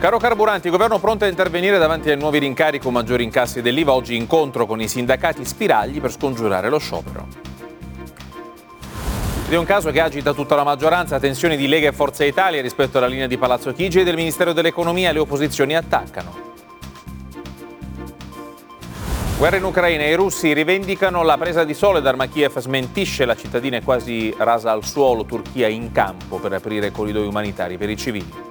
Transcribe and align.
Caro 0.00 0.16
carburanti, 0.16 0.68
il 0.68 0.72
governo 0.72 0.98
pronto 0.98 1.26
a 1.26 1.28
intervenire 1.28 1.76
davanti 1.76 2.08
ai 2.08 2.16
nuovi 2.16 2.38
rincari 2.38 2.78
con 2.78 2.94
maggiori 2.94 3.22
incassi 3.22 3.60
dell'IVA. 3.60 3.92
Oggi 3.92 4.16
incontro 4.16 4.64
con 4.64 4.80
i 4.80 4.88
sindacati 4.88 5.44
spiragli 5.44 6.00
per 6.00 6.10
scongiurare 6.10 6.70
lo 6.70 6.78
sciopero. 6.78 7.28
Ed 9.46 9.52
è 9.52 9.56
un 9.58 9.66
caso 9.66 9.90
che 9.90 10.00
agita 10.00 10.32
tutta 10.32 10.54
la 10.54 10.64
maggioranza, 10.64 11.20
tensioni 11.20 11.54
di 11.58 11.68
Lega 11.68 11.88
e 11.88 11.92
Forza 11.92 12.24
Italia 12.24 12.62
rispetto 12.62 12.96
alla 12.96 13.08
linea 13.08 13.26
di 13.26 13.36
Palazzo 13.36 13.74
Chigi 13.74 14.00
e 14.00 14.04
del 14.04 14.14
Ministero 14.14 14.54
dell'Economia, 14.54 15.12
le 15.12 15.18
opposizioni 15.18 15.76
attaccano. 15.76 16.48
Guerra 19.36 19.56
in 19.56 19.64
Ucraina, 19.64 20.04
i 20.04 20.14
russi 20.14 20.54
rivendicano 20.54 21.22
la 21.22 21.36
presa 21.36 21.62
di 21.64 21.74
Soledar, 21.74 22.16
ma 22.16 22.24
Kiev 22.24 22.58
smentisce 22.58 23.26
la 23.26 23.36
cittadina 23.36 23.76
è 23.76 23.82
quasi 23.82 24.34
rasa 24.38 24.72
al 24.72 24.82
suolo, 24.82 25.26
Turchia 25.26 25.68
in 25.68 25.92
campo 25.92 26.38
per 26.38 26.54
aprire 26.54 26.90
corridoi 26.90 27.26
umanitari 27.26 27.76
per 27.76 27.90
i 27.90 27.98
civili. 27.98 28.49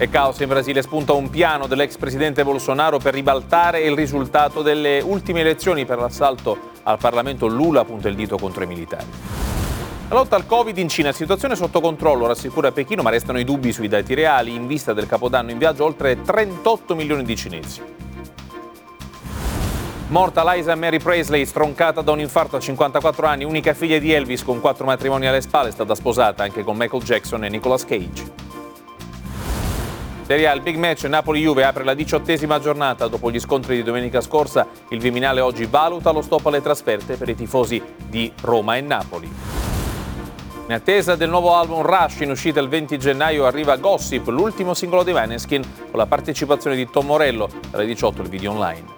E 0.00 0.08
caos 0.08 0.38
in 0.38 0.46
Brasile 0.46 0.80
spunta 0.80 1.12
un 1.12 1.28
piano 1.28 1.66
dell'ex 1.66 1.96
presidente 1.96 2.44
Bolsonaro 2.44 2.98
per 2.98 3.14
ribaltare 3.14 3.80
il 3.80 3.96
risultato 3.96 4.62
delle 4.62 5.00
ultime 5.00 5.40
elezioni 5.40 5.84
per 5.84 5.98
l'assalto 5.98 6.56
al 6.84 6.98
Parlamento. 6.98 7.48
Lula 7.48 7.84
punta 7.84 8.08
il 8.08 8.14
dito 8.14 8.38
contro 8.38 8.62
i 8.62 8.68
militari. 8.68 9.06
La 10.08 10.14
lotta 10.14 10.36
al 10.36 10.46
Covid 10.46 10.78
in 10.78 10.88
Cina, 10.88 11.10
situazione 11.10 11.56
sotto 11.56 11.80
controllo, 11.80 12.28
rassicura 12.28 12.70
Pechino, 12.70 13.02
ma 13.02 13.10
restano 13.10 13.40
i 13.40 13.44
dubbi 13.44 13.72
sui 13.72 13.88
dati 13.88 14.14
reali. 14.14 14.54
In 14.54 14.68
vista 14.68 14.92
del 14.92 15.08
capodanno 15.08 15.50
in 15.50 15.58
viaggio 15.58 15.84
oltre 15.84 16.22
38 16.22 16.94
milioni 16.94 17.24
di 17.24 17.34
cinesi. 17.34 17.82
Morta 20.10 20.54
Liza 20.54 20.76
Mary 20.76 21.00
Presley, 21.00 21.44
stroncata 21.44 22.02
da 22.02 22.12
un 22.12 22.20
infarto 22.20 22.54
a 22.54 22.60
54 22.60 23.26
anni, 23.26 23.42
unica 23.42 23.74
figlia 23.74 23.98
di 23.98 24.12
Elvis 24.12 24.44
con 24.44 24.60
quattro 24.60 24.86
matrimoni 24.86 25.26
alle 25.26 25.40
spalle, 25.40 25.70
è 25.70 25.72
stata 25.72 25.96
sposata 25.96 26.44
anche 26.44 26.62
con 26.62 26.76
Michael 26.76 27.02
Jackson 27.02 27.44
e 27.44 27.48
Nicolas 27.48 27.84
Cage. 27.84 28.47
Serie 30.28 30.46
A, 30.46 30.52
il 30.52 30.60
big 30.60 30.76
match 30.76 31.04
Napoli-Juve 31.04 31.64
apre 31.64 31.84
la 31.84 31.94
diciottesima 31.94 32.60
giornata 32.60 33.08
dopo 33.08 33.30
gli 33.30 33.40
scontri 33.40 33.76
di 33.76 33.82
domenica 33.82 34.20
scorsa. 34.20 34.66
Il 34.90 34.98
Viminale 34.98 35.40
oggi 35.40 35.64
valuta 35.64 36.10
lo 36.10 36.20
stop 36.20 36.44
alle 36.44 36.60
trasferte 36.60 37.16
per 37.16 37.30
i 37.30 37.34
tifosi 37.34 37.82
di 38.06 38.30
Roma 38.42 38.76
e 38.76 38.82
Napoli. 38.82 39.26
In 40.66 40.74
attesa 40.74 41.16
del 41.16 41.30
nuovo 41.30 41.54
album 41.54 41.80
Rush 41.80 42.20
in 42.20 42.28
uscita 42.28 42.60
il 42.60 42.68
20 42.68 42.98
gennaio 42.98 43.46
arriva 43.46 43.76
Gossip, 43.76 44.26
l'ultimo 44.26 44.74
singolo 44.74 45.02
di 45.02 45.12
Vaneskin 45.12 45.62
con 45.62 45.98
la 45.98 46.04
partecipazione 46.04 46.76
di 46.76 46.90
Tom 46.90 47.06
Morello. 47.06 47.48
Dalle 47.70 47.86
18 47.86 48.20
il 48.20 48.28
video 48.28 48.50
online. 48.50 48.97